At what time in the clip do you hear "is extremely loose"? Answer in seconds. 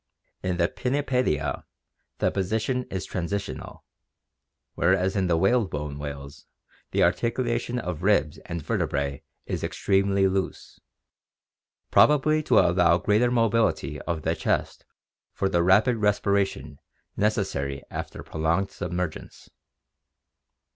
9.45-10.79